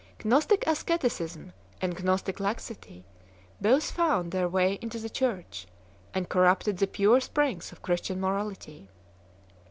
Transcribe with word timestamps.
Gnostic 0.23 0.65
asceticism 0.65 1.53
and 1.79 2.03
Gnostic 2.03 2.39
laxity 2.39 3.05
both 3.61 3.91
found 3.91 4.31
their 4.31 4.49
way 4.49 4.79
into 4.81 4.97
the 4.97 5.11
Church, 5.11 5.67
and 6.11 6.27
corrupted 6.27 6.77
the 6.79 6.87
pure 6.87 7.19
springs 7.19 7.71
of 7.71 7.83
Christian 7.83 8.19
morality. 8.19 8.89